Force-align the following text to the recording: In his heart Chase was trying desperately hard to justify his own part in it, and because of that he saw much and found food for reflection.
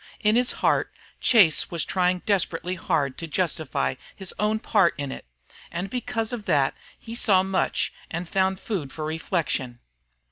In 0.19 0.35
his 0.35 0.53
heart 0.53 0.91
Chase 1.19 1.69
was 1.69 1.85
trying 1.85 2.23
desperately 2.25 2.73
hard 2.73 3.19
to 3.19 3.27
justify 3.27 3.93
his 4.15 4.33
own 4.39 4.57
part 4.57 4.95
in 4.97 5.11
it, 5.11 5.27
and 5.69 5.91
because 5.91 6.33
of 6.33 6.47
that 6.47 6.75
he 6.97 7.13
saw 7.13 7.43
much 7.43 7.93
and 8.09 8.27
found 8.27 8.59
food 8.59 8.91
for 8.91 9.05
reflection. 9.05 9.79